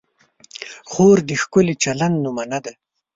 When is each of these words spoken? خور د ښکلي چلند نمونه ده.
خور 0.89 1.17
د 1.29 1.31
ښکلي 1.41 1.75
چلند 1.83 2.15
نمونه 2.25 2.57
ده. 2.65 2.73